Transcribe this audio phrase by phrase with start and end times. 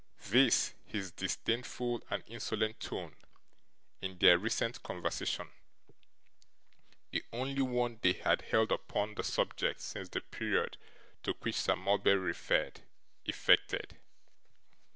[0.31, 3.13] This his disdainful and insolent tone
[4.01, 5.47] in their recent conversation
[7.11, 10.77] (the only one they had held upon the subject since the period
[11.21, 12.81] to which Sir Mulberry referred),
[13.25, 13.97] effected.